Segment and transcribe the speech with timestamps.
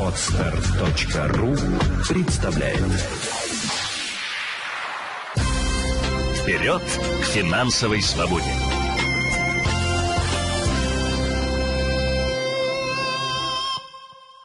[0.00, 1.54] Отстар.ру
[2.08, 2.80] представляет
[6.40, 8.46] Вперед к финансовой свободе!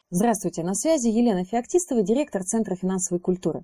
[0.09, 3.63] Здравствуйте, на связи Елена Феоктистова, директор Центра финансовой культуры.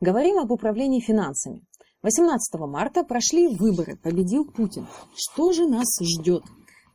[0.00, 1.62] Говорим об управлении финансами.
[2.04, 4.86] 18 марта прошли выборы, победил Путин.
[5.16, 6.44] Что же нас ждет?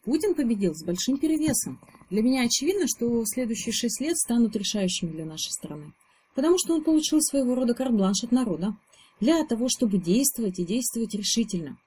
[0.05, 1.81] Путин победил с большим перевесом.
[2.09, 5.93] Для меня очевидно, что следующие шесть лет станут решающими для нашей страны.
[6.35, 8.75] Потому что он получил своего рода карт-бланш от народа.
[9.19, 11.77] Для того, чтобы действовать и действовать решительно.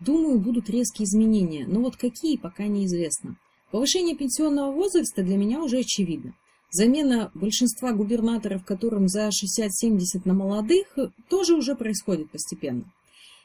[0.00, 3.36] Думаю, будут резкие изменения, но вот какие, пока неизвестно.
[3.70, 6.34] Повышение пенсионного возраста для меня уже очевидно.
[6.70, 10.86] Замена большинства губернаторов, которым за 60-70 на молодых,
[11.28, 12.84] тоже уже происходит постепенно.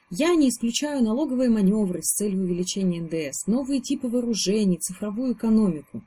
[0.09, 6.01] Я не исключаю налоговые маневры с целью увеличения НДС, новые типы вооружений, цифровую экономику.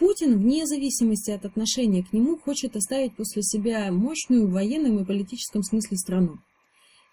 [0.00, 5.04] Путин, вне зависимости от отношения к нему, хочет оставить после себя мощную в военном и
[5.04, 6.38] политическом смысле страну.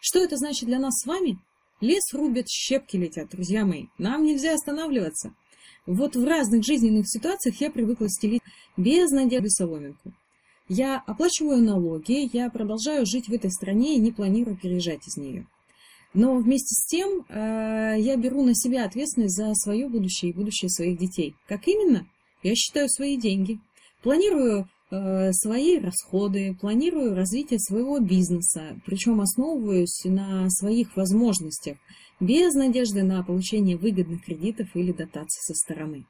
[0.01, 1.37] Что это значит для нас с вами?
[1.81, 3.85] Лес рубят, щепки летят, друзья мои.
[3.99, 5.35] Нам нельзя останавливаться.
[5.85, 8.41] Вот в разных жизненных ситуациях я привыкла стелить
[8.75, 10.13] без надежды соломинку.
[10.67, 15.45] Я оплачиваю налоги, я продолжаю жить в этой стране и не планирую переезжать из нее.
[16.13, 20.69] Но вместе с тем э, я беру на себя ответственность за свое будущее и будущее
[20.69, 21.35] своих детей.
[21.47, 22.07] Как именно?
[22.43, 23.59] Я считаю свои деньги.
[24.03, 31.77] Планирую э, свои расходы, планирую развитие своего бизнеса, причем основываюсь на своих возможностях,
[32.19, 36.05] без надежды на получение выгодных кредитов или дотаций со стороны.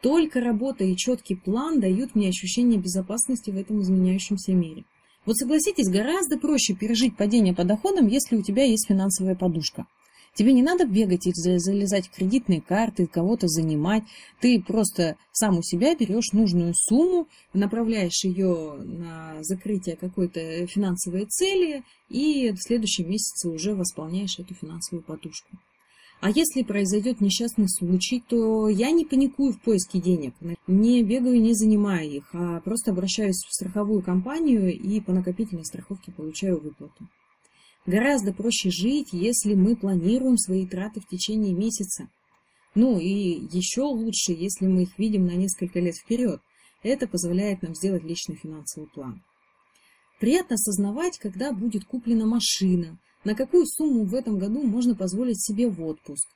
[0.00, 4.84] Только работа и четкий план дают мне ощущение безопасности в этом изменяющемся мире.
[5.24, 9.86] Вот согласитесь, гораздо проще пережить падение по доходам, если у тебя есть финансовая подушка.
[10.34, 14.02] Тебе не надо бегать и залезать в кредитные карты, кого-то занимать.
[14.40, 21.84] Ты просто сам у себя берешь нужную сумму, направляешь ее на закрытие какой-то финансовой цели
[22.08, 25.48] и в следующем месяце уже восполняешь эту финансовую подушку.
[26.22, 30.34] А если произойдет несчастный случай, то я не паникую в поиске денег,
[30.68, 36.12] не бегаю, не занимаю их, а просто обращаюсь в страховую компанию и по накопительной страховке
[36.12, 37.08] получаю выплату.
[37.86, 42.08] Гораздо проще жить, если мы планируем свои траты в течение месяца.
[42.76, 43.08] Ну и
[43.50, 46.40] еще лучше, если мы их видим на несколько лет вперед.
[46.84, 49.24] Это позволяет нам сделать личный финансовый план.
[50.20, 55.68] Приятно осознавать, когда будет куплена машина, на какую сумму в этом году можно позволить себе
[55.68, 56.26] в отпуск.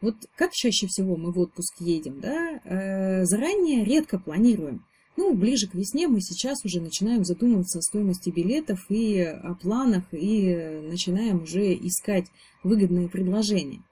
[0.00, 4.84] Вот как чаще всего мы в отпуск едем, да, э, заранее редко планируем.
[5.16, 10.02] Ну, ближе к весне мы сейчас уже начинаем задумываться о стоимости билетов и о планах,
[10.12, 12.26] и начинаем уже искать
[12.64, 13.82] выгодные предложения.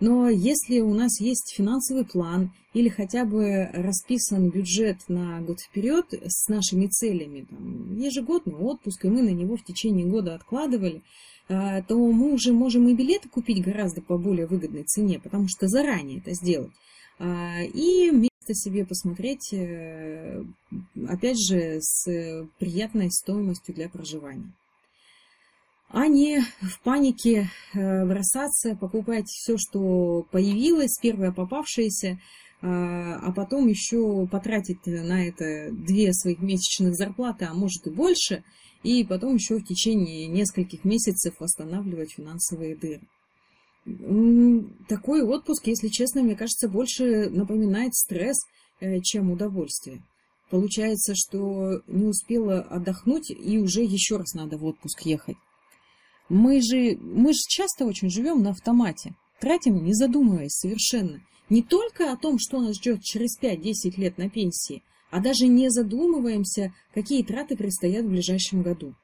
[0.00, 6.06] Но если у нас есть финансовый план или хотя бы расписан бюджет на год вперед
[6.12, 11.02] с нашими целями, там, ежегодный отпуск, и мы на него в течение года откладывали,
[11.48, 16.18] то мы уже можем и билеты купить гораздо по более выгодной цене, потому что заранее
[16.18, 16.72] это сделать.
[17.18, 20.42] А, и место себе посмотреть, э,
[21.08, 24.52] опять же, с приятной стоимостью для проживания.
[25.90, 32.18] А не в панике э, бросаться, покупать все, что появилось, первое попавшееся,
[32.60, 38.44] а, а потом еще потратить на это две своих месячных зарплаты, а может и больше,
[38.82, 43.00] и потом еще в течение нескольких месяцев восстанавливать финансовые дыры.
[44.88, 48.36] Такой отпуск, если честно, мне кажется, больше напоминает стресс,
[48.80, 50.02] э, чем удовольствие.
[50.50, 55.36] Получается, что не успела отдохнуть, и уже еще раз надо в отпуск ехать.
[56.28, 61.20] Мы же, мы же часто очень живем на автомате, тратим, не задумываясь совершенно.
[61.48, 65.70] Не только о том, что нас ждет через 5-10 лет на пенсии, а даже не
[65.70, 68.94] задумываемся, какие траты предстоят в ближайшем году.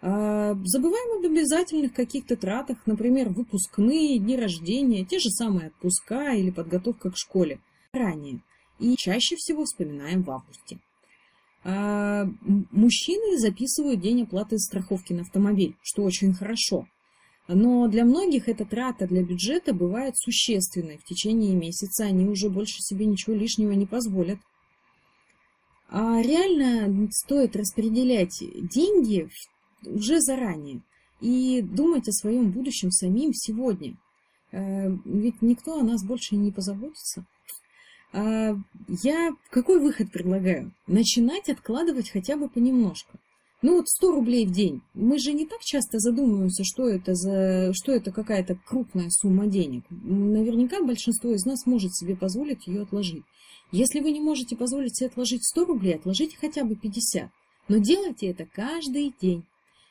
[0.00, 6.50] А, забываем об обязательных каких-то тратах, например, выпускные, дни рождения, те же самые отпуска или
[6.50, 7.58] подготовка к школе
[7.92, 8.40] ранее.
[8.78, 10.78] И чаще всего вспоминаем в августе.
[11.64, 12.28] А,
[12.70, 16.86] мужчины записывают день оплаты страховки на автомобиль, что очень хорошо.
[17.48, 20.98] Но для многих эта трата для бюджета бывает существенной.
[20.98, 24.38] В течение месяца они уже больше себе ничего лишнего не позволят.
[25.88, 29.28] А реально стоит распределять деньги
[29.84, 30.80] уже заранее
[31.20, 33.96] и думать о своем будущем самим сегодня.
[34.50, 37.24] Э, ведь никто о нас больше не позаботится.
[38.12, 38.56] А,
[39.02, 40.72] я какой выход предлагаю?
[40.86, 43.18] Начинать откладывать хотя бы понемножку.
[43.64, 44.82] Ну вот 100 рублей в день.
[44.92, 49.84] Мы же не так часто задумываемся, что это за, что это какая-то крупная сумма денег.
[49.88, 53.24] Наверняка большинство из нас может себе позволить ее отложить.
[53.72, 57.30] Если вы не можете позволить себе отложить 100 рублей, отложите хотя бы 50.
[57.68, 59.44] Но делайте это каждый день.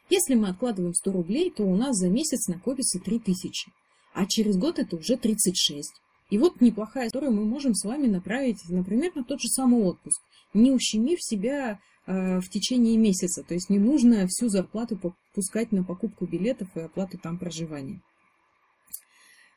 [0.08, 3.72] Если мы откладываем 100 рублей, то у нас за месяц накопится 3000,
[4.14, 5.92] а через год это уже 36.
[6.30, 10.22] И вот неплохая история мы можем с вами направить, например, на тот же самый отпуск,
[10.54, 13.44] не ущемив себя в течение месяца.
[13.44, 15.00] То есть не нужно всю зарплату
[15.34, 18.02] пускать на покупку билетов и оплату там проживания.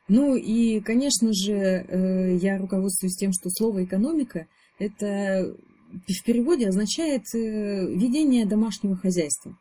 [0.08, 4.46] Ну и, конечно же, э, я руководствуюсь тем, что слово «экономика»
[4.78, 5.56] это
[5.90, 9.58] в переводе означает э, ведение домашнего хозяйства,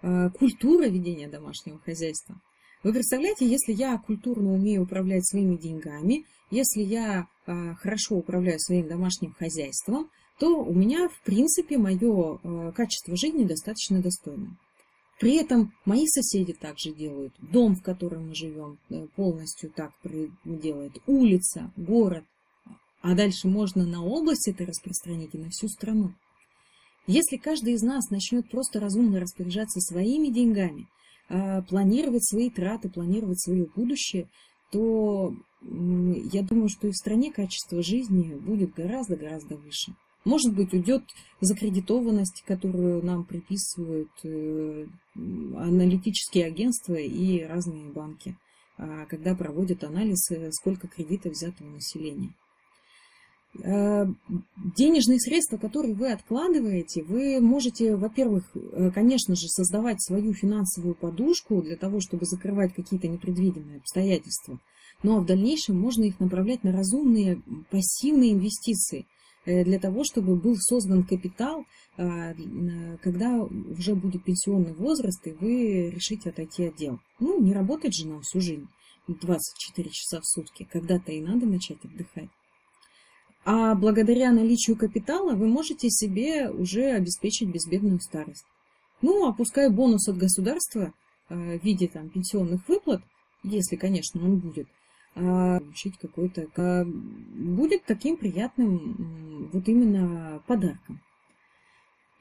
[0.00, 2.40] э, культура ведения домашнего хозяйства.
[2.82, 9.34] Вы представляете, если я культурно умею управлять своими деньгами, если я хорошо управляю своим домашним
[9.34, 10.10] хозяйством,
[10.42, 14.56] то у меня, в принципе, мое качество жизни достаточно достойное.
[15.20, 17.32] При этом мои соседи также делают.
[17.38, 19.92] Дом, в котором мы живем, э, полностью так
[20.44, 21.00] делает.
[21.06, 22.24] Улица, город.
[23.02, 26.12] А дальше можно на область это распространить и на всю страну.
[27.06, 30.88] Если каждый из нас начнет просто разумно распоряжаться своими деньгами,
[31.28, 34.28] а, планировать свои траты, планировать свое будущее,
[34.72, 39.94] то я думаю, что и в стране качество жизни будет гораздо-гораздо выше.
[40.24, 41.02] Может быть, уйдет
[41.40, 48.36] закредитованность, которую нам приписывают э, аналитические агентства и разные банки,
[48.78, 52.32] а, когда проводят анализ, сколько кредитов взято у населения.
[53.64, 54.06] Э,
[54.76, 61.60] денежные средства, которые вы откладываете, вы можете, во-первых, э, конечно же, создавать свою финансовую подушку
[61.62, 64.60] для того, чтобы закрывать какие-то непредвиденные обстоятельства.
[65.02, 69.11] Ну а в дальнейшем можно их направлять на разумные пассивные инвестиции– Э,
[69.44, 71.64] для того, чтобы был создан капитал,
[71.96, 72.34] а,
[73.02, 77.00] когда уже будет пенсионный возраст, и вы решите отойти от дел.
[77.18, 78.68] Ну, не работать же нам всю жизнь,
[79.08, 80.66] 24 часа в сутки.
[80.70, 82.30] Когда-то и надо начать отдыхать.
[83.44, 88.44] А благодаря наличию капитала вы можете себе уже обеспечить безбедную старость.
[89.00, 90.92] Ну, опуская бонус от государства
[91.28, 93.02] а, в виде там, пенсионных выплат,
[93.42, 94.68] если, конечно, он будет–
[95.14, 96.86] а, получить какой-то,
[97.34, 101.00] будет таким приятным вот именно подарком.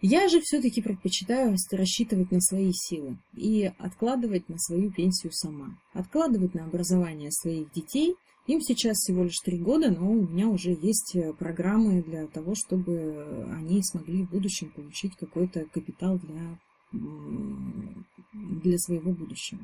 [0.02, 5.78] Я же все-таки предпочитаю рассчитывать на свои силы и откладывать на свою пенсию сама.
[5.94, 8.16] Откладывать на образование своих детей.
[8.48, 13.46] Им сейчас всего лишь три года, но у меня уже есть программы для того, чтобы
[13.56, 16.60] они смогли в будущем получить какой-то капитал для,
[18.34, 19.62] для своего будущего.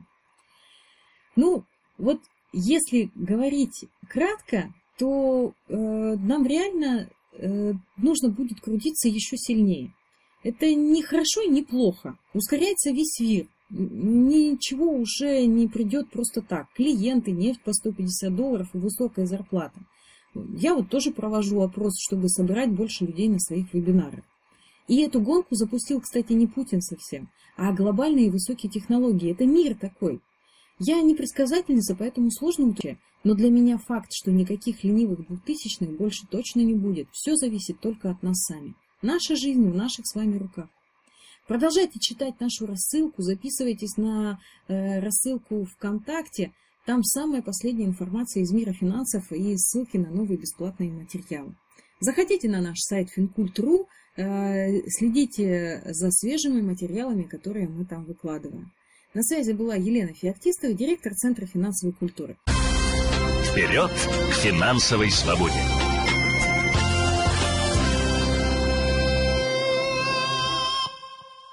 [1.36, 1.66] Ну,
[1.98, 2.22] вот
[2.54, 9.94] если говорить кратко, то э, нам реально э, нужно будет крутиться еще сильнее.
[10.44, 12.18] Это не хорошо и не плохо.
[12.34, 13.48] Ускоряется весь мир.
[13.70, 16.68] Ничего уже не придет просто так.
[16.74, 19.80] Клиенты, нефть по 150 долларов и высокая зарплата.
[20.34, 24.24] Я вот тоже провожу опрос, чтобы собирать больше людей на своих вебинарах.
[24.88, 29.32] И эту гонку запустил, кстати, не Путин совсем, а глобальные высокие технологии.
[29.32, 30.22] Это мир такой.
[30.80, 36.28] Я не предсказательница, поэтому сложно утверждать, но для меня факт, что никаких ленивых двухтысячных больше
[36.30, 37.08] точно не будет.
[37.12, 38.76] Все зависит только от нас сами.
[39.02, 40.70] Наша жизнь в наших с вами руках.
[41.48, 46.52] Продолжайте читать нашу рассылку, записывайтесь на э, рассылку ВКонтакте.
[46.86, 51.56] Там самая последняя информация из мира финансов и ссылки на новые бесплатные материалы.
[52.02, 53.88] Заходите на наш сайт fincult.ru,
[54.18, 58.72] э, следите за свежими материалами, которые мы там выкладываем.
[59.14, 62.38] На связи была Елена Феоктистова, директор Центра финансовой культуры.
[63.52, 65.77] Вперед к финансовой свободе!